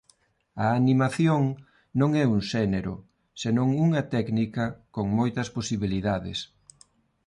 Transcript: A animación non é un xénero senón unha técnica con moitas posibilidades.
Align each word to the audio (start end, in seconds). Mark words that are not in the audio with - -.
A 0.63 0.67
animación 0.79 1.41
non 1.99 2.09
é 2.23 2.25
un 2.35 2.41
xénero 2.51 2.93
senón 3.41 3.67
unha 3.85 4.01
técnica 4.13 4.65
con 4.95 5.05
moitas 5.19 5.47
posibilidades. 5.57 6.39